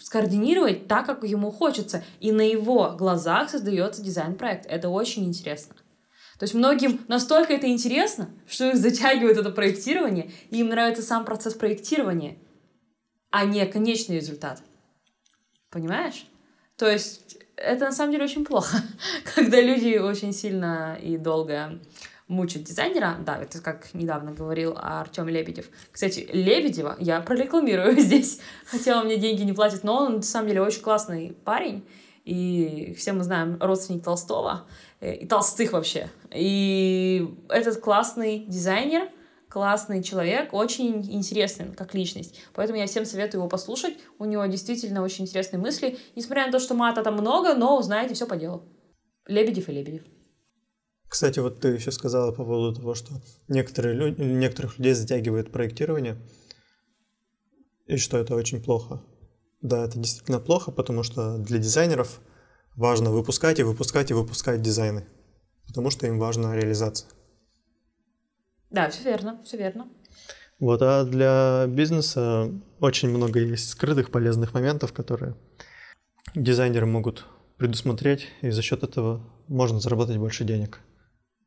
[0.00, 2.02] скоординировать так, как ему хочется.
[2.18, 4.66] И на его глазах создается дизайн-проект.
[4.66, 5.76] Это очень интересно.
[6.38, 11.24] То есть многим настолько это интересно, что их затягивает это проектирование, и им нравится сам
[11.24, 12.38] процесс проектирования,
[13.30, 14.62] а не конечный результат.
[15.70, 16.26] Понимаешь?
[16.76, 18.78] То есть это на самом деле очень плохо,
[19.34, 21.78] когда люди очень сильно и долго
[22.28, 23.16] мучат дизайнера.
[23.24, 25.66] Да, это как недавно говорил Артем Лебедев.
[25.92, 30.48] Кстати, Лебедева я прорекламирую здесь, хотя он мне деньги не платит, но он на самом
[30.48, 31.86] деле очень классный парень.
[32.24, 34.66] И все мы знаем родственник Толстого
[35.00, 36.10] э, и Толстых вообще.
[36.34, 39.08] И этот классный дизайнер,
[39.48, 42.40] классный человек, очень интересный как личность.
[42.52, 43.94] Поэтому я всем советую его послушать.
[44.18, 45.98] У него действительно очень интересные мысли.
[46.16, 48.64] Несмотря на то, что мата там много, но узнаете все по делу.
[49.28, 50.02] Лебедев и Лебедев.
[51.08, 56.16] Кстати, вот ты еще сказала по поводу того, что некоторые люди, некоторых людей затягивает проектирование,
[57.86, 59.02] и что это очень плохо.
[59.62, 62.20] Да, это действительно плохо, потому что для дизайнеров
[62.74, 65.06] важно выпускать и выпускать и выпускать дизайны,
[65.66, 67.08] потому что им важна реализация.
[68.70, 69.88] Да, все верно, все верно.
[70.58, 75.36] Вот, а для бизнеса очень много есть скрытых полезных моментов, которые
[76.34, 77.26] дизайнеры могут
[77.58, 80.80] предусмотреть, и за счет этого можно заработать больше денег.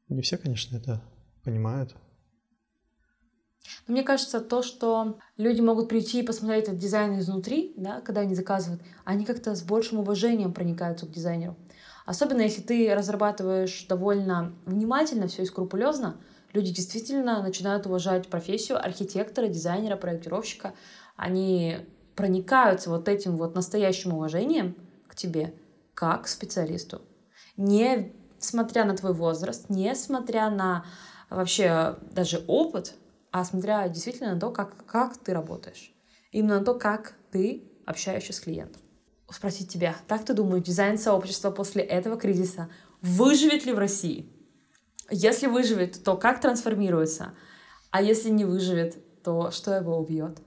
[0.10, 1.02] Не все, конечно, это
[1.44, 1.96] понимают.
[3.88, 8.22] Но мне кажется, то, что люди могут прийти и посмотреть этот дизайн изнутри, да, когда
[8.22, 11.56] они заказывают, они как-то с большим уважением проникаются к дизайнеру.
[12.06, 16.20] Особенно если ты разрабатываешь довольно внимательно, все и скрупулезно,
[16.54, 20.74] люди действительно начинают уважать профессию архитектора, дизайнера, проектировщика.
[21.16, 21.78] Они
[22.16, 24.76] проникаются вот этим вот настоящим уважением
[25.08, 25.54] к тебе
[25.94, 27.02] как к специалисту.
[27.58, 30.86] Не смотря на твой возраст, не смотря на
[31.30, 32.96] вообще даже опыт,
[33.32, 35.94] а смотря действительно на то, как, как ты работаешь.
[36.32, 38.82] Именно на то, как ты общаешься с клиентом.
[39.30, 42.70] Спросить тебя, как ты думаешь, дизайн сообщества после этого кризиса
[43.02, 44.28] выживет ли в России?
[45.12, 47.34] Если выживет, то как трансформируется?
[47.92, 50.40] А если не выживет, то что его убьет?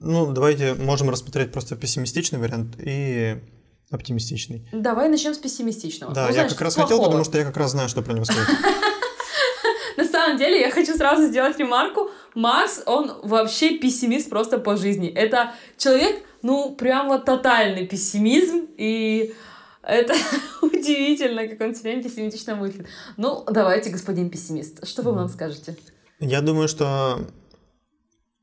[0.00, 3.42] Ну, давайте можем рассмотреть просто пессимистичный вариант и
[3.90, 4.68] оптимистичный.
[4.72, 6.12] Давай начнем с пессимистичного.
[6.12, 6.96] Да, ну, я как раз плохого.
[6.96, 8.48] хотел, потому что я как раз знаю, что про него сказать.
[9.96, 12.10] На самом деле, я хочу сразу сделать ремарку.
[12.34, 15.08] Марс, он вообще пессимист просто по жизни.
[15.08, 19.34] Это человек, ну, прям вот тотальный пессимизм, и
[19.82, 20.14] это
[20.62, 22.86] удивительно, как он все время пессимистично мыслит.
[23.16, 25.76] Ну, давайте, господин пессимист, что вы нам скажете?
[26.20, 27.26] Я думаю, что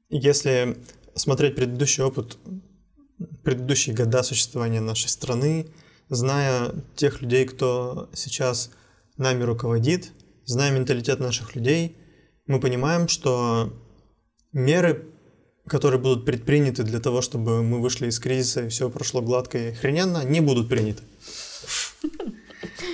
[0.10, 0.78] если
[1.16, 2.38] смотреть предыдущий опыт
[3.46, 5.68] предыдущие года существования нашей страны,
[6.10, 8.72] зная тех людей, кто сейчас
[9.18, 10.12] нами руководит,
[10.44, 11.96] зная менталитет наших людей,
[12.48, 13.72] мы понимаем, что
[14.52, 15.06] меры,
[15.68, 19.72] которые будут предприняты для того, чтобы мы вышли из кризиса и все прошло гладко и
[19.72, 21.04] охрененно, не будут приняты.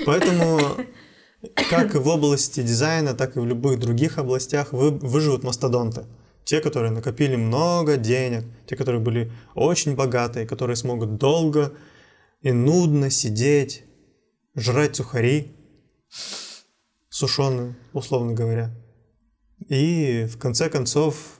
[0.05, 0.59] Поэтому
[1.69, 6.05] как и в области дизайна, так и в любых других областях вы, выживут мастодонты–
[6.43, 11.73] те, которые накопили много денег, те, которые были очень богатые, которые смогут долго
[12.41, 13.83] и нудно сидеть,
[14.55, 15.55] жрать сухари,
[17.09, 18.75] сушеные, условно говоря.
[19.69, 21.39] И в конце концов,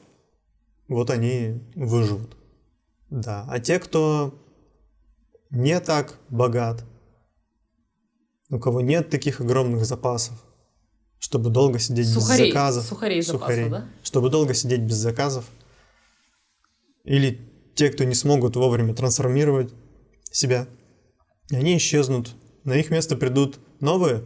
[0.88, 2.38] вот они выживут.
[3.10, 3.46] Да.
[3.50, 4.36] А те, кто
[5.50, 6.84] не так богат,
[8.50, 10.36] у кого нет таких огромных запасов,
[11.22, 12.86] чтобы долго сидеть сухарей, без заказов.
[12.86, 13.90] Сухарей, сухарей запаса, да?
[14.02, 15.46] Чтобы долго сидеть без заказов.
[17.04, 17.40] Или
[17.76, 19.72] те, кто не смогут вовремя трансформировать
[20.32, 20.68] себя,
[21.52, 22.32] они исчезнут.
[22.64, 24.24] На их место придут новые,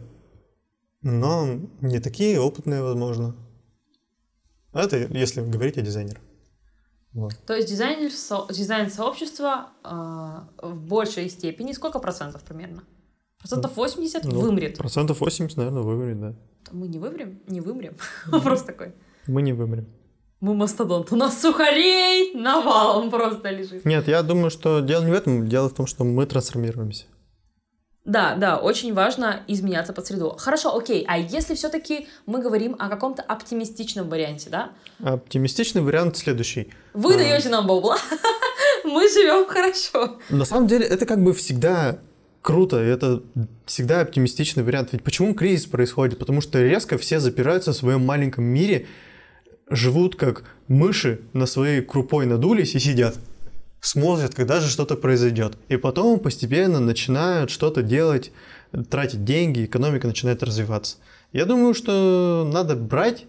[1.02, 3.36] но не такие опытные, возможно.
[4.72, 6.22] Это если говорить о дизайнерах.
[7.12, 7.34] Вот.
[7.46, 12.84] То есть дизайнер, со, дизайн сообщества э, в большей степени, сколько процентов примерно?
[13.38, 14.78] Процентов 80 ну, вымрет.
[14.78, 16.36] Процентов 80, наверное, вымрет, да
[16.72, 17.40] мы не вымрем?
[17.46, 17.96] Не вымрем.
[18.26, 18.92] Вопрос такой.
[19.26, 19.86] Мы не вымрем.
[20.40, 21.12] Мы мастодонт.
[21.12, 23.84] У нас сухарей навалом просто лежит.
[23.84, 25.48] Нет, я думаю, что дело не в этом.
[25.48, 27.06] Дело в том, что мы трансформируемся.
[28.06, 30.36] Да, да, очень важно изменяться под среду.
[30.38, 34.70] Хорошо, окей, а если все-таки мы говорим о каком-то оптимистичном варианте, да?
[35.02, 36.72] Оптимистичный вариант следующий.
[36.94, 37.18] Вы а...
[37.18, 37.98] даете нам бабла,
[38.84, 40.18] мы живем хорошо.
[40.30, 41.98] На самом деле это как бы всегда
[42.46, 43.24] круто, это
[43.66, 44.90] всегда оптимистичный вариант.
[44.92, 46.16] Ведь почему кризис происходит?
[46.20, 48.86] Потому что резко все запираются в своем маленьком мире,
[49.68, 53.18] живут как мыши на своей крупой надулись и сидят.
[53.80, 55.58] Смотрят, когда же что-то произойдет.
[55.68, 58.30] И потом постепенно начинают что-то делать,
[58.90, 60.98] тратить деньги, экономика начинает развиваться.
[61.32, 63.26] Я думаю, что надо брать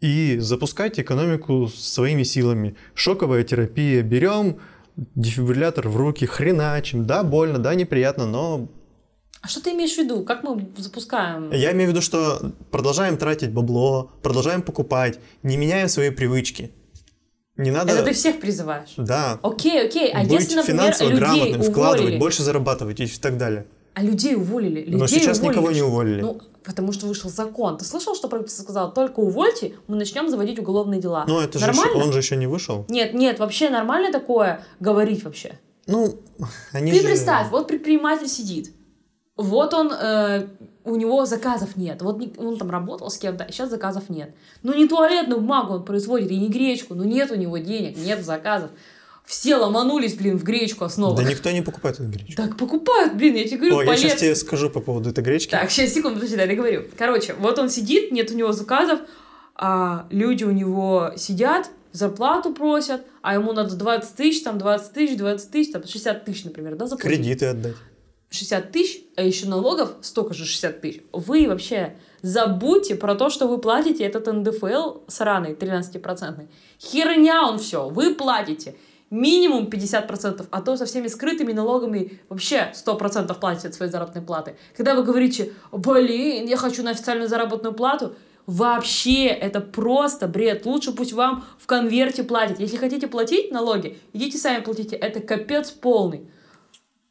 [0.00, 2.76] и запускать экономику своими силами.
[2.94, 4.02] Шоковая терапия.
[4.02, 4.58] Берем
[4.96, 8.68] дефибриллятор в руки, хреначим, да, больно, да, неприятно, но...
[9.42, 10.24] А что ты имеешь в виду?
[10.24, 11.52] Как мы запускаем?
[11.52, 16.72] Я имею в виду, что продолжаем тратить бабло, продолжаем покупать, не меняем свои привычки.
[17.56, 17.92] Не надо...
[17.92, 18.94] Это ты всех призываешь?
[18.96, 19.38] Да.
[19.42, 20.12] Окей, окей.
[20.12, 21.70] А Быть если, например, финансово людей грамотным, уволили...
[21.70, 23.66] вкладывать, больше зарабатывать и так далее.
[23.94, 24.80] А людей уволили.
[24.80, 25.56] Людей Но сейчас уволили.
[25.56, 26.20] никого не уволили.
[26.20, 27.78] Ну, потому что вышел закон.
[27.78, 28.90] Ты слышал, что правительство сказало?
[28.90, 31.24] Только увольте, мы начнем заводить уголовные дела.
[31.26, 31.92] Но это же Нормально?
[31.92, 32.84] еще- он же еще не вышел.
[32.88, 35.58] Нет, нет, вообще нормально такое говорить вообще.
[35.86, 36.18] Ну,
[36.72, 37.04] они Ты же...
[37.04, 38.72] представь, вот предприниматель сидит.
[39.36, 40.48] Вот он, э,
[40.84, 42.00] у него заказов нет.
[42.02, 44.34] Вот он там работал с кем-то, а сейчас заказов нет.
[44.62, 48.24] Ну не туалетную бумагу он производит и не гречку, ну нет у него денег, нет
[48.24, 48.70] заказов.
[49.26, 51.16] Все ломанулись, блин, в гречку основу.
[51.16, 52.36] Да никто не покупает эту гречку.
[52.36, 54.00] Так покупают, блин, я тебе говорю, я полез.
[54.00, 55.50] сейчас тебе скажу по поводу этой гречки.
[55.50, 56.84] Так, сейчас, секунду, подожди, дай договорю.
[56.96, 59.00] Короче, вот он сидит, нет у него заказов,
[59.56, 65.18] а люди у него сидят, зарплату просят, а ему надо 20 тысяч, там 20 тысяч,
[65.18, 67.18] 20 тысяч, там 60 тысяч, например, да, заплатить.
[67.18, 67.74] Кредиты отдать.
[68.30, 71.02] 60 тысяч, а еще налогов столько же 60 тысяч.
[71.12, 76.48] Вы вообще забудьте про то, что вы платите этот НДФЛ сраный, 13-процентный.
[76.80, 78.76] Херня он все, вы платите
[79.10, 84.56] минимум 50%, а то со всеми скрытыми налогами вообще 100% платите от своей заработной платы.
[84.76, 88.14] Когда вы говорите, блин, я хочу на официальную заработную плату,
[88.46, 90.66] вообще это просто бред.
[90.66, 92.60] Лучше пусть вам в конверте платят.
[92.60, 94.96] Если хотите платить налоги, идите сами платите.
[94.96, 96.28] Это капец полный.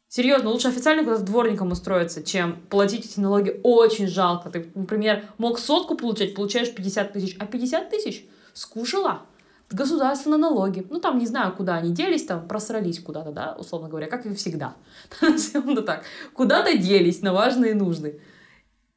[0.08, 3.60] Серьезно, лучше официально куда-то дворником устроиться, чем платить эти налоги.
[3.62, 4.50] Очень жалко.
[4.50, 9.22] Ты, например, мог сотку получать, получаешь 50 тысяч, а 50 тысяч скушала.
[9.70, 10.86] Государство на налоги.
[10.90, 14.34] Ну, там не знаю, куда они делись, там просрались куда-то, да, условно говоря, как и
[14.34, 14.76] всегда.
[15.54, 16.04] Ну, так.
[16.34, 18.20] Куда-то делись на важные нужды.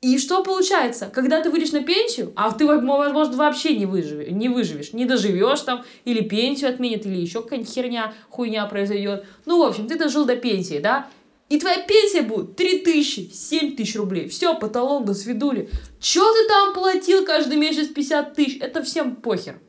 [0.02, 1.12] И что получается?
[1.14, 5.60] Когда ты выйдешь на пенсию, а ты, возможно, вообще не выживешь, не выживешь, не доживешь
[5.62, 9.26] там, или пенсию отменят, или еще какая-нибудь херня, хуйня произойдет.
[9.46, 11.08] Ну, в общем, ты дожил до пенсии, да?
[11.50, 14.30] И твоя пенсия будет 3 тысячи, 7 тысяч рублей.
[14.30, 15.70] Все, потолок до свидули.
[16.00, 18.58] Че ты там платил каждый месяц 50 тысяч?
[18.62, 19.60] Это всем похер.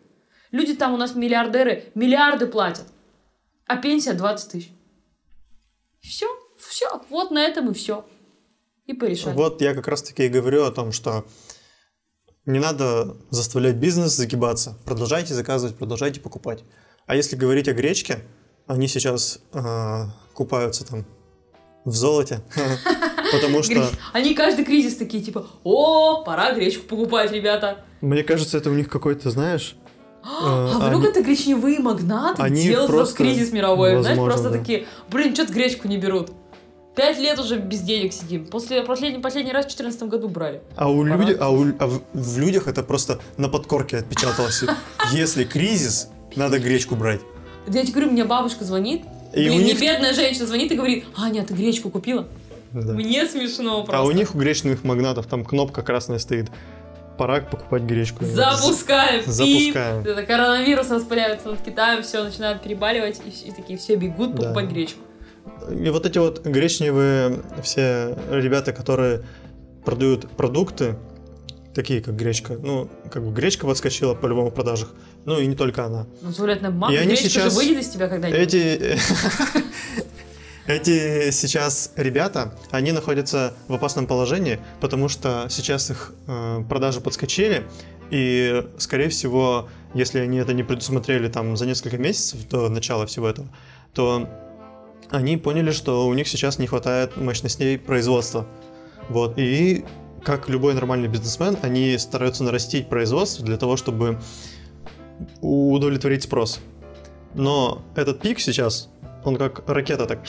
[0.52, 2.86] Люди там у нас миллиардеры, миллиарды платят.
[3.66, 4.72] А пенсия 20 тысяч.
[6.00, 6.26] Все,
[6.58, 8.04] все, вот на этом и все.
[8.86, 9.36] И порешали.
[9.36, 11.24] Вот я как раз таки и говорю о том, что
[12.46, 14.76] не надо заставлять бизнес загибаться.
[14.84, 16.64] Продолжайте заказывать, продолжайте покупать.
[17.06, 18.20] А если говорить о гречке,
[18.66, 21.04] они сейчас э, купаются там
[21.84, 22.40] в золоте.
[23.32, 27.84] Потому что, Они каждый кризис такие, типа, о, пора гречку покупать, ребята.
[28.00, 29.76] мне кажется, это у них какой-то, знаешь...
[30.22, 33.90] А вдруг они- это гречневые магнаты они делают просто- кризис мировой?
[34.00, 34.58] Знаешь, возможно, просто да.
[34.58, 36.30] такие, блин, что-то гречку не берут.
[36.94, 38.46] Пять лет уже без денег сидим.
[38.46, 40.60] После последний, последний раз в 2014 году брали.
[40.76, 44.64] А, у люди, а, у- а в, в людях это просто на подкорке отпечаталось.
[45.12, 47.20] Если кризис, надо гречку брать.
[47.68, 49.02] Я тебе говорю, мне бабушка звонит.
[49.32, 52.26] И блин, у не них- бедная женщина звонит и говорит, Аня, ты гречку купила?
[52.72, 52.92] Да.
[52.92, 53.98] Мне смешно просто.
[53.98, 56.50] А у них, у гречных магнатов, там кнопка красная стоит.
[57.20, 58.24] Пора покупать гречку.
[58.24, 59.22] Запускаем.
[59.26, 60.00] Запускаем.
[60.06, 64.44] Это коронавирус распыляется над Китаем, все начинают перебаливать, и, и такие все бегут Да.
[64.44, 65.00] покупать гречку.
[65.70, 69.22] И вот эти вот гречневые все ребята, которые
[69.84, 70.96] продают продукты,
[71.74, 74.88] такие как гречка, ну, как бы гречка подскочила по-любому в продажах,
[75.26, 76.06] ну и не только она.
[76.22, 78.40] Ну, туалетная бумага, И они гречка сейчас- же выйдет из тебя когда-нибудь.
[78.54, 78.98] Эти...
[80.70, 87.66] Эти сейчас ребята, они находятся в опасном положении, потому что сейчас их э, продажи подскочили,
[88.12, 93.26] и, скорее всего, если они это не предусмотрели там за несколько месяцев до начала всего
[93.26, 93.48] этого,
[93.94, 94.28] то
[95.10, 98.46] они поняли, что у них сейчас не хватает мощностей производства.
[99.08, 99.84] Вот, и
[100.22, 104.20] как любой нормальный бизнесмен, они стараются нарастить производство для того, чтобы
[105.40, 106.60] удовлетворить спрос.
[107.34, 108.88] Но этот пик сейчас,
[109.24, 110.20] он как ракета так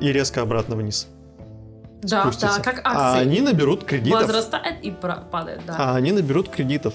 [0.00, 1.06] и резко обратно вниз
[2.02, 2.58] Да, спустится.
[2.58, 3.22] да, как А акции.
[3.22, 4.22] они наберут кредитов.
[4.22, 5.74] Возрастает и падает, да.
[5.78, 6.94] А они наберут кредитов.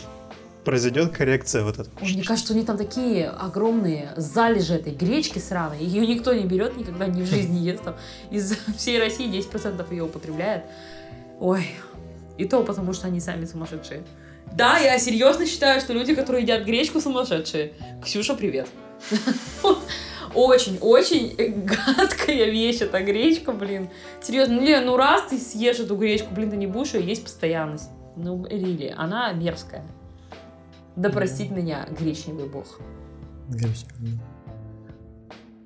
[0.63, 1.89] Произойдет коррекция вот эта.
[2.01, 5.79] Мне кажется, у них там такие огромные залежи этой гречки сраной.
[5.79, 7.83] Ее никто не берет, никогда ни в жизни ест.
[7.83, 7.95] Там.
[8.29, 10.65] Из всей России 10% ее употребляет.
[11.39, 11.67] Ой,
[12.37, 14.03] и то потому, что они сами сумасшедшие.
[14.53, 17.73] Да, я серьезно считаю, что люди, которые едят гречку, сумасшедшие.
[18.03, 18.67] Ксюша, привет.
[20.33, 23.89] Очень-очень гадкая вещь эта гречка, блин.
[24.21, 27.23] Серьезно, ну, Лен, ну раз ты съешь эту гречку, блин, ты не будешь ее есть
[27.23, 27.89] постоянность.
[28.15, 29.85] Ну, Рили, она мерзкая.
[30.95, 32.79] Да простит меня гречневый бог.
[33.49, 33.93] Гречка.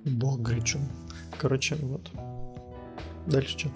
[0.05, 0.79] Бог гречу.
[1.39, 2.09] Короче, вот.
[3.25, 3.69] Дальше что?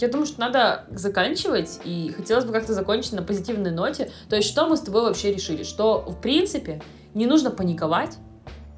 [0.00, 4.10] Я думаю, что надо заканчивать, и хотелось бы как-то закончить на позитивной ноте.
[4.28, 5.62] То есть, что мы с тобой вообще решили?
[5.62, 6.82] Что, в принципе,
[7.14, 8.18] не нужно паниковать,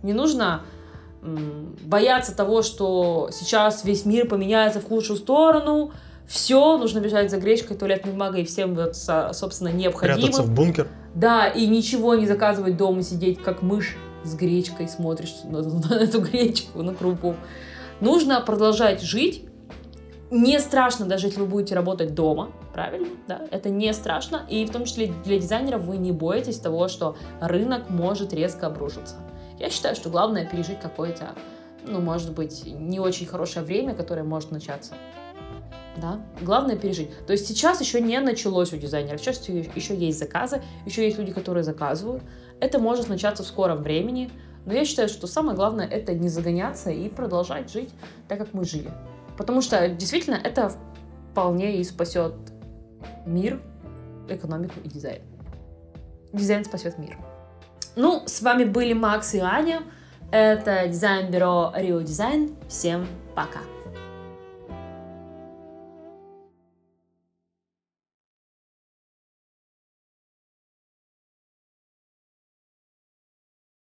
[0.03, 0.63] не нужно
[1.83, 5.93] бояться того, что сейчас весь мир поменяется в худшую сторону.
[6.27, 10.21] Все, нужно бежать за гречкой, туалетной бумагой и всем, вот, со- собственно, необходимым.
[10.23, 10.89] Прятаться в бункер.
[11.15, 16.21] Да, и ничего не заказывать дома, сидеть как мышь с гречкой, смотришь на, на эту
[16.21, 17.37] гречку, на крупу.
[18.01, 19.45] Нужно продолжать жить,
[20.31, 24.71] не страшно, даже если вы будете работать дома, правильно, да, это не страшно, и в
[24.71, 29.15] том числе для дизайнеров вы не боитесь того, что рынок может резко обрушиться.
[29.59, 31.35] Я считаю, что главное пережить какое-то,
[31.85, 34.95] ну, может быть, не очень хорошее время, которое может начаться.
[35.97, 36.21] Да?
[36.43, 37.11] Главное пережить.
[37.27, 41.33] То есть сейчас еще не началось у дизайнеров, сейчас еще есть заказы, еще есть люди,
[41.33, 42.23] которые заказывают.
[42.61, 44.31] Это может начаться в скором времени,
[44.67, 47.91] но я считаю, что самое главное это не загоняться и продолжать жить
[48.29, 48.91] так, как мы жили.
[49.39, 50.73] Потому что действительно это
[51.31, 52.35] вполне и спасет
[53.25, 53.63] мир,
[54.29, 55.23] экономику и дизайн.
[56.33, 57.17] Дизайн спасет мир.
[57.97, 59.83] Ну, с вами были Макс и Аня.
[60.31, 62.55] Это дизайн-бюро Rio Design.
[62.69, 63.61] Всем пока!